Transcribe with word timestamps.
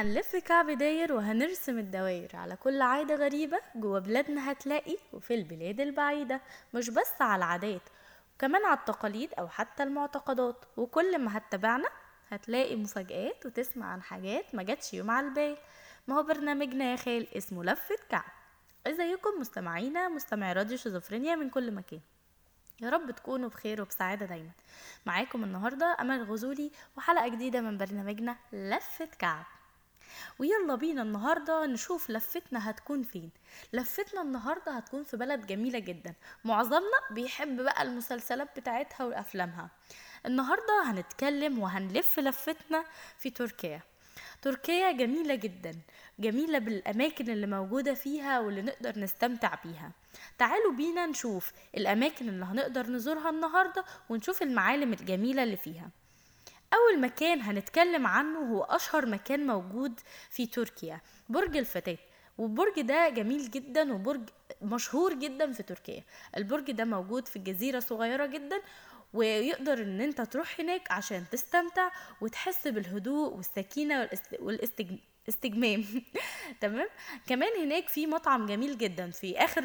هنلف 0.00 0.36
كعب 0.36 0.70
داير 0.70 1.12
وهنرسم 1.12 1.78
الدواير 1.78 2.36
على 2.36 2.56
كل 2.56 2.82
عادة 2.82 3.14
غريبة 3.14 3.60
جوا 3.74 3.98
بلادنا 3.98 4.52
هتلاقي 4.52 4.96
وفي 5.12 5.34
البلاد 5.34 5.80
البعيدة 5.80 6.40
مش 6.74 6.90
بس 6.90 7.12
على 7.20 7.36
العادات 7.36 7.82
وكمان 8.34 8.64
على 8.64 8.78
التقاليد 8.78 9.34
أو 9.34 9.48
حتى 9.48 9.82
المعتقدات. 9.82 10.64
وكل 10.76 11.18
ما 11.18 11.36
هتتابعنا 11.36 11.88
هتلاقي 12.30 12.76
مفاجآت 12.76 13.46
وتسمع 13.46 13.86
عن 13.86 14.02
حاجات 14.02 14.54
ما 14.54 14.62
جاتش 14.62 14.94
يوم 14.94 15.10
على 15.10 15.26
البال. 15.26 15.56
ما 16.08 16.16
هو 16.18 16.22
برنامجنا 16.22 16.90
يا 16.90 16.96
خال 16.96 17.36
اسمه 17.36 17.64
لفة 17.64 17.96
كعب 18.08 18.32
إزيكم 18.86 19.30
مستمعينا 19.40 20.08
مستمعي 20.08 20.52
راديو 20.52 20.76
شيزوفرينيا 20.76 21.34
من 21.34 21.50
كل 21.50 21.72
مكان. 21.72 22.00
يا 22.80 22.90
رب 22.90 23.10
تكونوا 23.10 23.48
بخير 23.48 23.82
وبسعادة 23.82 24.26
دايما. 24.26 24.50
معاكم 25.06 25.44
النهاردة 25.44 25.96
أمل 26.00 26.22
غزولي 26.22 26.70
وحلقة 26.96 27.28
جديدة 27.28 27.60
من 27.60 27.78
برنامجنا 27.78 28.36
لفة 28.52 29.08
كعب 29.18 29.44
ويلا 30.38 30.74
بينا 30.74 31.02
النهاردة 31.02 31.66
نشوف 31.66 32.10
لفتنا 32.10 32.70
هتكون 32.70 33.02
فين. 33.02 33.30
لفتنا 33.72 34.22
النهاردة 34.22 34.72
هتكون 34.72 35.04
في 35.04 35.16
بلد 35.16 35.46
جميلة 35.46 35.78
جدا. 35.78 36.14
معظمنا 36.44 37.00
بيحب 37.10 37.60
بقى 37.62 37.82
المسلسلات 37.82 38.60
بتاعتها 38.60 39.04
وأفلامها. 39.04 39.70
النهاردة 40.26 40.82
هنتكلم 40.84 41.58
وهنلف 41.58 42.18
لفتنا 42.18 42.84
في 43.18 43.30
تركيا. 43.30 43.80
تركيا 44.42 44.92
جميلة 44.92 45.34
جدا. 45.34 45.72
جميلة 46.18 46.58
بالأماكن 46.58 47.30
اللي 47.30 47.46
موجودة 47.46 47.94
فيها 47.94 48.40
واللي 48.40 48.62
نقدر 48.62 48.98
نستمتع 48.98 49.54
بيها. 49.64 49.92
تعالوا 50.38 50.72
بينا 50.72 51.06
نشوف 51.06 51.52
الأماكن 51.76 52.28
اللي 52.28 52.44
هنقدر 52.44 52.86
نزورها 52.86 53.30
النهاردة 53.30 53.84
ونشوف 54.08 54.42
المعالم 54.42 54.92
الجميلة 54.92 55.42
اللي 55.42 55.56
فيها. 55.56 55.90
أول 56.74 57.00
مكان 57.00 57.40
هنتكلم 57.40 58.06
عنه 58.06 58.38
هو 58.38 58.62
أشهر 58.62 59.06
مكان 59.06 59.46
موجود 59.46 60.00
في 60.30 60.46
تركيا 60.46 61.00
برج 61.28 61.56
الفتاة. 61.56 61.98
والبرج 62.38 62.80
ده 62.80 63.08
جميل 63.08 63.50
جدا 63.50 63.92
وبرج 63.92 64.20
مشهور 64.62 65.14
جدا 65.14 65.52
في 65.52 65.62
تركيا. 65.62 66.04
البرج 66.36 66.70
ده 66.70 66.84
موجود 66.84 67.28
في 67.28 67.38
جزيرة 67.38 67.80
صغيرة 67.80 68.26
جدا 68.26 68.60
ويقدر 69.14 69.82
إن 69.82 70.00
أنت 70.00 70.20
تروح 70.20 70.60
هناك 70.60 70.92
عشان 70.92 71.24
تستمتع 71.32 71.90
وتحس 72.20 72.68
بالهدوء 72.68 73.34
والسكينة 73.34 74.08
والاستجمام 74.40 75.84
تمام؟ 76.60 76.88
كمان 77.26 77.48
هناك 77.62 77.88
في 77.88 78.06
مطعم 78.06 78.46
جميل 78.46 78.78
جدا 78.78 79.10
في 79.10 79.38
آخر 79.38 79.62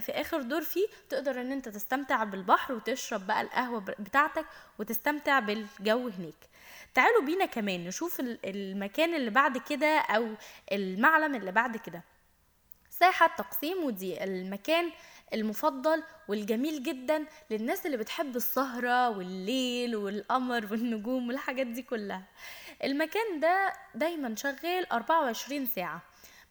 في 0.00 0.12
آخر 0.12 0.42
دور 0.42 0.62
فيه 0.62 0.86
تقدر 1.08 1.40
إن 1.40 1.52
أنت 1.52 1.68
تستمتع 1.68 2.24
بالبحر 2.24 2.74
وتشرب 2.74 3.26
بقى 3.26 3.40
القهوة 3.40 3.80
بتاعتك 3.80 4.46
وتستمتع 4.78 5.38
بالجو 5.40 6.08
هناك. 6.08 6.34
تعالوا 6.94 7.22
بينا 7.22 7.46
كمان 7.46 7.84
نشوف 7.84 8.20
المكان 8.44 9.14
اللي 9.14 9.30
بعد 9.30 9.58
كده 9.58 9.98
أو 9.98 10.28
المعلم 10.72 11.34
اللي 11.34 11.52
بعد 11.52 11.76
كده. 11.76 12.02
ساحة 12.90 13.26
تقسيم 13.38 13.84
ودي 13.84 14.24
المكان 14.24 14.90
المفضل 15.34 16.02
والجميل 16.28 16.82
جدا 16.82 17.24
للناس 17.50 17.86
اللي 17.86 17.96
بتحب 17.96 18.36
السهرة 18.36 19.08
والليل 19.10 19.96
والقمر 19.96 20.66
والنجوم 20.70 21.28
والحاجات 21.28 21.66
دي 21.66 21.82
كلها. 21.82 22.22
المكان 22.84 23.40
ده 23.40 23.72
دايما 23.94 24.34
شغال 24.36 24.92
24 24.92 25.66
ساعة. 25.66 26.02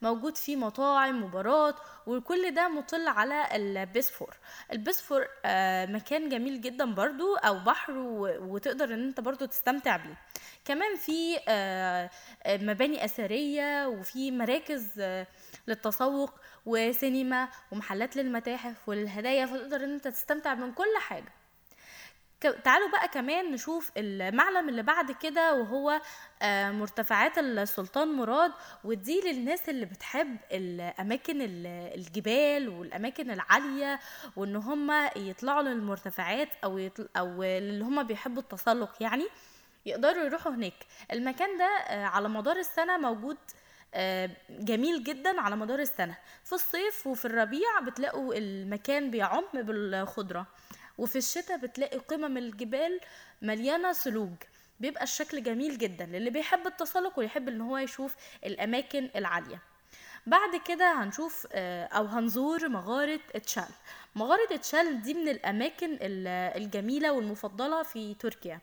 موجود 0.03 0.37
فيه 0.37 0.55
مطاعم 0.55 1.23
وبارات 1.23 1.75
وكل 2.07 2.51
ده 2.53 2.67
مطل 2.67 3.07
على 3.07 3.47
البسفور 3.55 4.37
البسفور 4.71 5.27
آه 5.45 5.85
مكان 5.85 6.29
جميل 6.29 6.61
جدا 6.61 6.85
برضو 6.85 7.35
أو 7.35 7.59
بحر 7.59 7.93
وتقدر 8.41 8.93
إن 8.93 9.03
أنت 9.07 9.19
برضو 9.19 9.45
تستمتع 9.45 9.97
بيه. 9.97 10.17
كمان 10.65 10.95
في 10.95 11.39
آه 11.47 12.09
مباني 12.47 13.05
أثرية 13.05 13.87
وفي 13.87 14.31
مراكز 14.31 14.87
آه 14.99 15.27
للتسوق 15.67 16.33
وسينما 16.65 17.47
ومحلات 17.71 18.15
للمتاحف 18.15 18.89
وللهدايا 18.89 19.45
فتقدر 19.45 19.83
إن 19.83 19.93
أنت 19.93 20.07
تستمتع 20.07 20.53
من 20.53 20.71
كل 20.73 20.97
حاجة. 20.99 21.42
تعالوا 22.47 22.89
بقى 22.89 23.07
كمان 23.07 23.51
نشوف 23.51 23.91
المعلم 23.97 24.69
اللي 24.69 24.83
بعد 24.83 25.11
كده 25.11 25.53
وهو 25.53 26.01
مرتفعات 26.71 27.37
السلطان 27.37 28.07
مراد 28.07 28.51
ودي 28.83 29.21
للناس 29.21 29.69
اللي 29.69 29.85
بتحب 29.85 30.37
الأماكن 30.51 31.37
الجبال 31.95 32.69
والأماكن 32.69 33.31
العالية 33.31 33.99
وإن 34.35 34.55
هم 34.55 35.09
يطلعوا 35.15 35.61
للمرتفعات 35.61 36.49
أو 36.63 36.77
يطل 36.77 37.09
أو 37.17 37.43
اللي 37.43 37.83
هم 37.83 38.03
بيحبوا 38.03 38.41
التسلق 38.41 38.95
يعني 39.03 39.27
يقدروا 39.85 40.23
يروحوا 40.23 40.51
هناك. 40.51 40.73
المكان 41.11 41.57
ده 41.57 41.69
على 41.89 42.29
مدار 42.29 42.55
السنة 42.57 42.97
موجود 42.97 43.37
جميل 44.49 45.03
جدا 45.03 45.41
على 45.41 45.55
مدار 45.55 45.79
السنة. 45.79 46.17
في 46.43 46.53
الصيف 46.53 47.07
وفي 47.07 47.25
الربيع 47.25 47.79
بتلاقوا 47.79 48.33
المكان 48.35 49.11
بيعم 49.11 49.43
بالخضرة. 49.53 50.45
وفي 50.97 51.17
الشتاء 51.17 51.57
بتلاقي 51.57 51.97
قمم 51.97 52.37
الجبال 52.37 52.99
مليانة 53.41 53.93
ثلوج. 53.93 54.33
بيبقى 54.79 55.03
الشكل 55.03 55.43
جميل 55.43 55.77
جدا 55.77 56.05
للي 56.05 56.29
بيحب 56.29 56.67
التسلق 56.67 57.19
ويحب 57.19 57.47
إن 57.49 57.61
هو 57.61 57.77
يشوف 57.77 58.15
الأماكن 58.45 59.09
العالية. 59.15 59.61
بعد 60.27 60.61
كده 60.67 61.03
هنشوف 61.03 61.47
أو 61.55 62.05
هنزور 62.05 62.69
مغارة 62.69 63.19
تشال 63.45 63.69
مغارة 64.15 64.55
تشال 64.55 65.01
دي 65.01 65.13
من 65.13 65.29
الأماكن 65.29 65.97
الجميلة 66.01 67.11
والمفضلة 67.11 67.83
في 67.83 68.13
تركيا. 68.13 68.59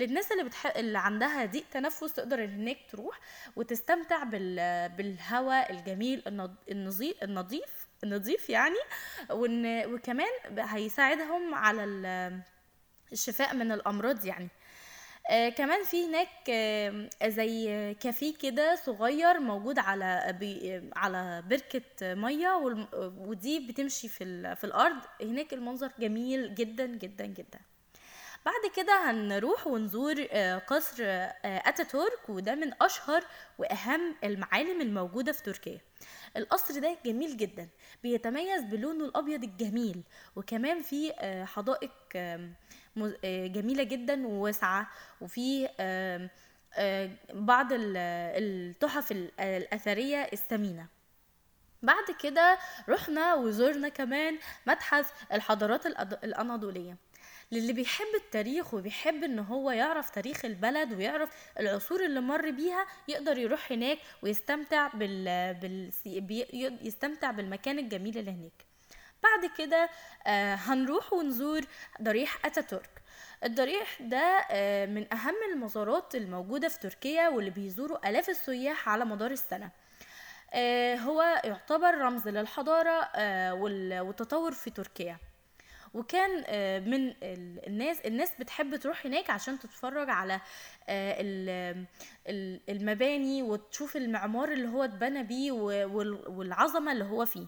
للناس 0.00 0.32
اللي 0.32 0.44
بتح... 0.44 0.66
اللي 0.76 0.98
عندها 0.98 1.44
ضيق 1.44 1.64
تنفس 1.70 2.12
تقدر 2.12 2.44
هناك 2.44 2.78
تروح 2.90 3.20
وتستمتع 3.56 4.22
بال... 4.24 4.88
بالهواء 4.88 5.72
الجميل 5.72 6.22
النظيف 6.70 7.22
النظيف 7.22 7.86
النظيف 8.04 8.50
يعني 8.50 8.76
وإن... 9.30 9.86
وكمان 9.94 10.58
هيساعدهم 10.58 11.54
على 11.54 11.84
الشفاء 13.12 13.54
من 13.54 13.72
الأمراض 13.72 14.24
يعني. 14.24 14.48
آه 15.30 15.48
كمان 15.48 15.84
في 15.84 16.06
هناك 16.06 16.50
آه 16.50 17.08
زي 17.26 17.94
كافيه 17.94 18.34
كده 18.34 18.74
صغير 18.76 19.40
موجود 19.40 19.78
على 19.78 20.36
بي 20.40 20.82
على 20.96 21.42
بركة 21.46 22.14
مية 22.14 22.54
ودي 23.18 23.68
بتمشي 23.68 24.08
في, 24.08 24.54
في 24.56 24.64
الأرض. 24.64 24.96
هناك 25.22 25.52
المنظر 25.54 25.92
جميل 25.98 26.54
جدا 26.54 26.86
جدا 26.86 27.26
جدا. 27.26 27.60
بعد 28.46 28.60
كده 28.76 29.10
هنروح 29.10 29.66
ونزور 29.66 30.22
قصر 30.66 30.94
أتاتورك 31.44 32.28
وده 32.28 32.54
من 32.54 32.72
أشهر 32.82 33.24
وأهم 33.58 34.14
المعالم 34.24 34.80
الموجودة 34.80 35.32
في 35.32 35.42
تركيا. 35.42 35.80
القصر 36.36 36.80
ده 36.80 36.96
جميل 37.06 37.36
جدا 37.36 37.68
بيتميز 38.02 38.62
بلونه 38.62 39.04
الأبيض 39.04 39.44
الجميل 39.44 40.02
وكمان 40.36 40.82
في 40.82 41.12
حدائق 41.54 41.92
جميلة 43.52 43.82
جدا 43.82 44.26
وواسعة 44.26 44.90
وفي 45.20 45.68
بعض 47.34 47.66
التحف 47.72 49.12
الأثرية 49.40 50.28
الثمينة. 50.32 50.86
بعد 51.82 52.04
كده 52.22 52.58
رحنا 52.88 53.34
وزرنا 53.34 53.88
كمان 53.88 54.38
متحف 54.66 55.12
الحضارات 55.32 55.86
الأناضولية. 56.24 56.96
للي 57.52 57.72
بيحب 57.72 58.06
التاريخ 58.14 58.74
وبيحب 58.74 59.24
إن 59.24 59.38
هو 59.38 59.70
يعرف 59.70 60.10
تاريخ 60.10 60.44
البلد 60.44 60.92
ويعرف 60.92 61.30
العصور 61.60 62.04
اللي 62.04 62.20
مر 62.20 62.50
بيها 62.50 62.86
يقدر 63.08 63.38
يروح 63.38 63.72
هناك 63.72 63.98
ويستمتع 64.22 64.88
بال, 64.88 65.54
بال... 65.54 65.90
يستمتع 66.86 67.30
بالمكان 67.30 67.78
الجميل 67.78 68.18
اللي 68.18 68.30
هناك. 68.30 68.64
بعد 69.22 69.50
كده 69.58 69.90
آه 70.26 70.54
هنروح 70.54 71.12
ونزور 71.12 71.60
ضريح 72.02 72.46
أتاتورك. 72.46 72.90
الضريح 73.44 74.02
ده 74.02 74.46
آه 74.50 74.86
من 74.86 75.12
أهم 75.14 75.34
المزارات 75.52 76.14
الموجودة 76.14 76.68
في 76.68 76.78
تركيا 76.78 77.28
واللي 77.28 77.50
بيزوروا 77.50 78.08
آلاف 78.10 78.28
السياح 78.28 78.88
على 78.88 79.04
مدار 79.04 79.30
السنة. 79.30 79.70
آه 80.52 80.94
هو 80.96 81.22
يعتبر 81.44 81.94
رمز 81.98 82.28
للحضارة 82.28 83.10
والتطور 84.02 84.52
في 84.52 84.70
تركيا. 84.70 85.18
وكان 85.94 86.30
من 86.90 87.14
الناس 87.66 88.00
الناس 88.00 88.32
بتحب 88.38 88.76
تروح 88.76 89.06
هناك 89.06 89.30
عشان 89.30 89.58
تتفرج 89.58 90.10
على 90.10 90.40
المباني 92.68 93.42
وتشوف 93.42 93.96
المعمار 93.96 94.52
اللي 94.52 94.68
هو 94.68 94.84
اتبنى 94.84 95.22
بيه 95.22 95.52
والعظمة 95.52 96.92
اللي 96.92 97.04
هو 97.04 97.24
فيه. 97.26 97.46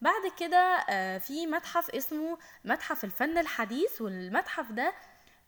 بعد 0.00 0.32
كده 0.38 0.84
في 1.18 1.46
متحف 1.46 1.90
اسمه 1.90 2.38
متحف 2.64 3.04
الفن 3.04 3.38
الحديث 3.38 4.00
والمتحف 4.00 4.72
ده 4.72 4.92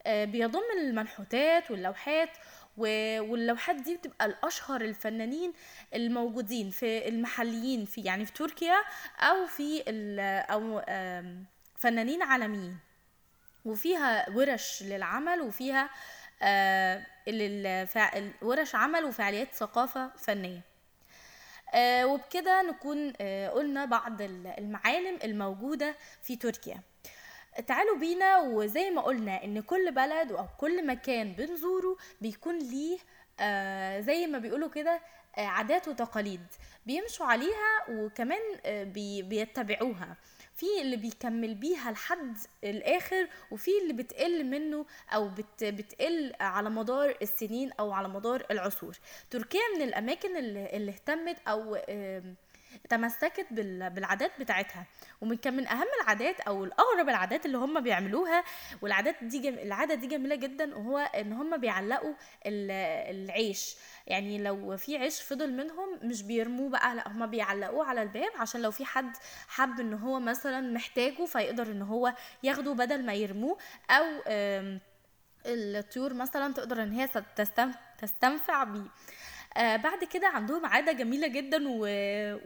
بيضم 0.06 0.62
المنحوتات 0.81 1.71
واللوحات 1.71 2.31
واللوحات 2.77 3.77
دي 3.77 3.97
بتبقى 3.97 4.27
الأشهر 4.27 4.81
الفنانين 4.81 5.53
الموجودين 5.95 6.71
في 6.71 7.09
المحليين 7.09 7.85
في 7.85 8.00
يعني 8.00 8.27
في 8.27 8.33
تركيا 8.33 8.77
أو 9.21 9.47
في 9.47 9.83
أو 10.50 10.81
فنانين 11.79 12.23
عالميين 12.23 12.79
وفيها 13.65 14.31
ورش 14.31 14.83
للعمل 14.83 15.41
وفيها 15.41 15.91
آه، 16.43 17.07
ورش 18.43 18.75
عمل 18.75 19.05
وفعاليات 19.05 19.55
ثقافة 19.55 20.09
فنية. 20.17 20.61
آه، 21.75 22.07
وبكده 22.07 22.63
نكون 22.63 23.13
آه، 23.21 23.49
قلنا 23.49 23.85
بعض 23.85 24.23
ال- 24.23 24.47
المعالم 24.59 25.19
الموجودة 25.25 25.95
في 26.23 26.37
تركيا. 26.37 26.81
تعالوا 27.67 27.97
بينا 27.99 28.39
وزي 28.39 28.91
ما 28.91 29.03
قلنا 29.03 29.45
إن 29.45 29.61
كل 29.61 29.93
بلد 29.93 30.33
أو 30.33 30.47
كل 30.59 30.87
مكان 30.87 31.33
بنزوره 31.33 31.97
بيكون 32.21 32.59
ليه 32.59 32.99
آه 33.41 34.01
زي 34.01 34.27
ما 34.27 34.39
بيقولوا 34.39 34.69
كده 34.71 35.01
آه 35.39 35.47
عادات 35.47 35.89
وتقاليد 35.89 36.47
بيمشوا 36.87 37.27
عليها 37.27 37.85
وكمان 37.91 38.41
آه 38.67 38.85
بي 38.85 39.23
بيتبعوها. 39.23 40.17
في 40.59 40.67
اللي 40.83 40.97
بيكمل 40.97 41.55
بيها 41.55 41.91
لحد 41.91 42.37
الآخر 42.65 43.29
وفي 43.51 43.71
اللي 43.83 43.93
بتقل 43.93 44.45
منه 44.45 44.87
أو 45.15 45.29
بت 45.29 45.65
بتقل 45.65 46.33
على 46.41 46.71
مدار 46.71 47.17
السنين 47.23 47.73
أو 47.81 47.93
على 47.93 48.09
مدار 48.09 48.47
العصور. 48.51 48.97
تركيا 49.31 49.61
من 49.77 49.83
الأماكن 49.83 50.37
اللي, 50.37 50.77
اللي 50.77 50.91
اهتمت 50.91 51.37
أو 51.49 51.79
تمسكت 52.88 53.47
بال- 53.50 53.91
بالعادات 53.91 54.31
بتاعتها. 54.41 54.85
ومن 55.20 55.37
كان 55.37 55.56
من 55.56 55.67
أهم 55.69 55.87
العادات 56.03 56.41
أو 56.41 56.65
الاغرب 56.65 57.09
العادات 57.09 57.47
اللي 57.47 57.59
هم 57.59 57.81
بيعملوها 57.81 58.44
والعادات 58.82 59.25
دي 59.25 59.38
جم... 59.38 59.55
العادة 59.55 59.94
دي 59.94 60.06
جميلة 60.06 60.35
جدا 60.35 60.76
وهو 60.76 60.99
إن 60.99 61.32
هم 61.32 61.56
بيعلقوا 61.56 62.15
ال- 62.47 62.70
العيش. 63.17 63.76
يعني 64.06 64.43
لو 64.43 64.76
في 64.76 64.97
عيش 64.97 65.23
فضل 65.23 65.53
منهم 65.53 65.99
مش 66.03 66.23
بيرموه 66.23 66.70
بقى 66.70 66.94
لا 66.94 67.09
هم 67.09 67.26
بيعلقوه 67.26 67.87
على 67.87 68.03
الباب 68.03 68.31
عشان 68.38 68.62
لو 68.62 68.71
في 68.71 68.85
حد 68.85 69.12
حب 69.49 69.81
إن 69.81 69.94
هو 69.94 70.21
مثلا 70.21 70.61
محتاجه 70.61 71.25
فيقدر 71.25 71.67
إن 71.67 71.82
هو 71.82 72.14
ياخده 72.43 72.73
بدل 72.73 73.06
ما 73.06 73.14
يرموه. 73.14 73.59
أو 73.91 74.05
الطيور 75.47 76.14
مثلا 76.14 76.55
تقدر 76.55 76.82
إن 76.82 76.93
هي 76.93 77.09
تستنفع 77.99 78.64
بيه. 78.64 78.87
آه 79.59 79.77
بعد 79.77 80.05
كده 80.05 80.29
عندهم 80.29 80.67
عادة 80.67 80.93
جميلة 80.93 81.27
جدا 81.29 81.69
و... 81.69 81.87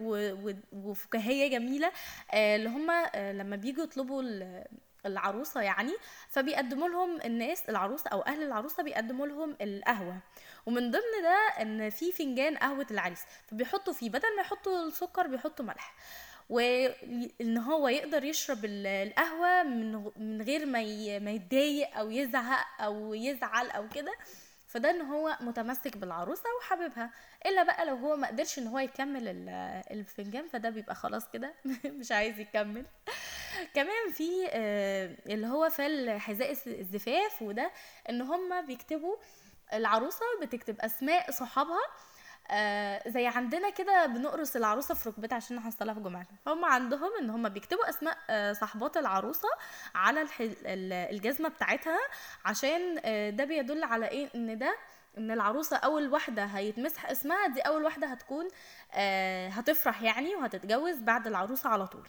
و... 0.00 0.32
و... 0.49 0.55
وفكاهية 0.73 1.49
جميلة 1.50 1.93
آه 2.32 2.56
اللي 2.56 2.69
هم 2.69 2.91
آه 2.91 3.32
لما 3.32 3.56
بيجوا 3.56 3.85
يطلبوا 3.85 4.23
ال- 4.23 4.64
العروسة 5.06 5.61
يعني 5.61 5.93
فبيقدموا 6.29 6.88
لهم 6.88 7.20
الناس 7.25 7.69
العروسة 7.69 8.09
أو 8.11 8.20
أهل 8.20 8.43
العروسة 8.43 8.82
بيقدموا 8.82 9.26
لهم 9.26 9.56
القهوة. 9.61 10.19
ومن 10.67 10.91
ضمن 10.91 11.23
ده 11.23 11.62
إن 11.62 11.91
في 11.91 12.12
فنجان 12.12 12.56
قهوة 12.56 12.87
العريس 12.91 13.20
فبيحطوا 13.47 13.93
فيه 13.93 14.11
بدل 14.11 14.37
ما 14.37 14.43
يحطوا 14.43 14.87
السكر 14.87 15.26
بيحطوا 15.26 15.64
ملح. 15.64 15.94
وإن 16.50 17.59
هو 17.59 17.88
يقدر 17.88 18.25
يشرب 18.25 18.64
ال- 18.64 18.87
القهوة 18.87 19.62
من 20.17 20.43
غير 20.43 20.67
ما 20.67 21.31
يتضايق 21.31 21.97
أو 21.99 22.11
يزهق 22.11 22.67
أو 22.81 23.14
يزعل 23.14 23.70
أو 23.70 23.88
كده 23.88 24.12
فده 24.72 24.90
إن 24.90 25.00
هو 25.00 25.36
متمسك 25.40 25.96
بالعروسة 25.96 26.44
وحاببها 26.60 27.10
إلا 27.46 27.62
بقى 27.62 27.86
لو 27.86 27.96
هو 27.96 28.16
ما 28.16 28.28
قدرش 28.28 28.58
إن 28.58 28.66
هو 28.66 28.78
يكمل 28.78 29.28
ال- 29.28 29.48
الفنجان 29.90 30.48
فده 30.48 30.70
بيبقى 30.70 30.94
خلاص 30.94 31.28
كده 31.28 31.54
مش 32.00 32.12
عايز 32.12 32.38
يكمل. 32.40 32.86
كمان 33.74 34.10
في 34.12 34.30
آه، 34.50 35.16
اللي 35.26 35.46
هو 35.46 35.69
في 35.70 36.19
حذاء 36.19 36.50
الزفاف 36.66 37.42
وده 37.42 37.70
إن 38.10 38.20
هم 38.22 38.66
بيكتبوا 38.66 39.16
العروسة 39.72 40.24
بتكتب 40.42 40.80
أسماء 40.80 41.30
صحابها 41.30 41.82
آه 42.50 43.08
زي 43.08 43.26
عندنا 43.26 43.70
كده 43.70 44.06
بنقرص 44.06 44.56
العروسة 44.56 44.94
في 44.94 45.08
ركبتها 45.08 45.36
عشان 45.36 45.56
نحصلها 45.56 45.94
في 45.94 46.00
جمعتها. 46.00 46.36
هم 46.46 46.64
عندهم 46.64 47.10
إن 47.20 47.30
هم 47.30 47.48
بيكتبوا 47.48 47.88
أسماء 47.88 48.18
آه 48.30 48.52
صاحبات 48.52 48.96
العروسة 48.96 49.48
على 49.94 50.26
الجزمة 51.12 51.48
بتاعتها 51.48 51.98
عشان 52.44 53.00
آه 53.04 53.30
ده 53.30 53.44
بيدل 53.44 53.84
على 53.84 54.08
إيه؟ 54.08 54.28
إن 54.34 54.58
ده 54.58 54.76
إن 55.18 55.30
العروسة 55.30 55.76
أول 55.76 56.08
واحدة 56.12 56.44
هيتمسح 56.44 57.10
اسمها 57.10 57.46
دي 57.46 57.60
أول 57.60 57.84
واحدة 57.84 58.06
هتكون 58.06 58.48
هتفرح 59.48 60.02
يعني 60.02 60.36
وهتتجوز 60.36 60.96
بعد 60.96 61.26
العروسة 61.26 61.68
على 61.70 61.86
طول. 61.86 62.08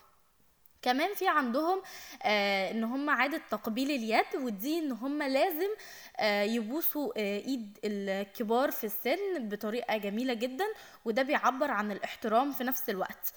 كمان 0.84 1.14
في 1.16 1.28
عندهم 1.28 1.82
آه 2.24 2.72
إن 2.72 2.84
هم 2.84 3.10
عادة 3.10 3.42
تقبيل 3.52 3.92
اليد 3.92 4.36
ودي 4.36 4.80
إن 4.80 4.92
هم 4.92 5.24
لازم 5.24 5.70
آه 6.18 6.44
يبوسوا 6.44 7.12
آه 7.18 7.38
إيد 7.40 7.78
الكبار 7.84 8.72
في 8.72 8.84
السن 8.84 9.50
بطريقة 9.50 9.98
جميلة 9.98 10.34
جدا 10.34 10.66
وده 11.06 11.22
بيعبر 11.22 11.72
عن 11.72 11.92
الاحترام 11.92 12.52
في 12.52 12.64
نفس 12.64 12.90
الوقت. 12.90 13.34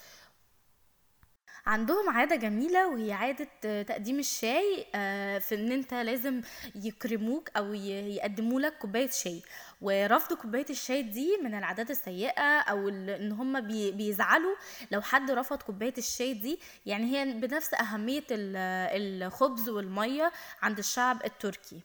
عندهم 1.67 2.09
عادة 2.09 2.35
جميلة 2.35 2.87
وهي 2.87 3.11
عادة 3.11 3.47
آه، 3.65 3.81
تقديم 3.81 4.19
الشاي 4.19 4.85
آه، 4.95 5.37
في 5.39 5.55
إن 5.55 5.71
أنت 5.71 5.93
لازم 5.93 6.41
يكرموك 6.75 7.49
أو 7.57 7.73
يقدموا 7.73 8.59
لك 8.61 8.77
كوباية 8.77 9.09
شاي. 9.09 9.41
ورفض 9.81 10.33
كوباية 10.33 10.65
الشاي 10.69 11.01
دي 11.01 11.37
من 11.43 11.55
العادات 11.55 11.91
السيئة 11.91 12.59
أو 12.59 12.89
إن 12.89 13.31
هم 13.31 13.61
بي- 13.61 13.91
بيزعلوا 13.91 14.55
لو 14.91 15.01
حد 15.01 15.31
رفض 15.31 15.61
كوباية 15.61 15.93
الشاي 15.97 16.33
دي. 16.33 16.59
يعني 16.85 17.17
هي 17.17 17.33
بنفس 17.33 17.73
أهمية 17.73 18.23
ال- 18.31 19.23
الخبز 19.23 19.69
والمية 19.69 20.31
عند 20.61 20.77
الشعب 20.77 21.25
التركي. 21.25 21.81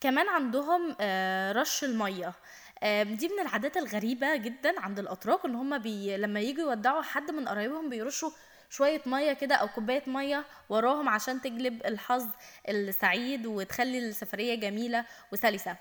كمان 0.00 0.28
عندهم 0.28 0.96
آه، 1.00 1.52
رش 1.52 1.84
المية. 1.84 2.32
آه، 2.82 3.02
دي 3.02 3.28
من 3.28 3.40
العادات 3.42 3.76
الغريبة 3.76 4.36
جدا 4.36 4.80
عند 4.80 4.98
الأتراك 4.98 5.44
إن 5.44 5.54
هما 5.54 5.76
بي... 5.78 6.16
لما 6.16 6.40
يجوا 6.40 6.62
يودعوا 6.70 7.02
حد 7.02 7.30
من 7.30 7.48
قرايبهم 7.48 7.88
بيرشوا 7.90 8.30
شوية 8.74 9.02
مية 9.06 9.32
كده 9.32 9.54
أو 9.54 9.68
كوباية 9.68 10.02
مية 10.06 10.44
وراهم 10.68 11.08
عشان 11.08 11.40
تجلب 11.40 11.86
الحظ 11.86 12.26
السعيد 12.68 13.46
وتخلي 13.46 13.98
السفرية 13.98 14.54
جميلة 14.54 15.04
وسلسة 15.32 15.76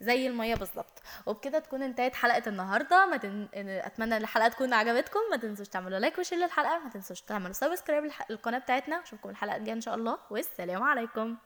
زي 0.00 0.26
المية 0.26 0.54
بالظبط. 0.54 1.02
وبكده 1.26 1.58
تكون 1.58 1.82
انتهت 1.82 2.14
حلقة 2.14 2.42
النهاردة. 2.46 3.06
ما 3.06 3.16
تن... 3.16 3.48
أتمنى 3.54 4.16
إن 4.16 4.22
الحلقة 4.22 4.48
تكون 4.48 4.72
عجبتكم. 4.72 5.20
ما 5.30 5.36
تنسوش 5.36 5.68
تعملوا 5.68 5.98
like 5.98 6.18
و 6.18 6.21
share 6.21 6.38
للحلقة. 6.38 6.78
ما 6.78 6.90
تنسوش 6.90 7.20
تعملوا 7.20 7.52
subscribe 7.52 8.10
للقناة 8.30 8.58
بتاعتنا. 8.58 9.02
أشوفكم 9.02 9.28
الحلقة 9.28 9.56
الجاية 9.56 9.74
إن 9.74 9.80
شاء 9.80 9.94
الله. 9.94 10.18
والسلام 10.30 10.82
عليكم. 10.82 11.36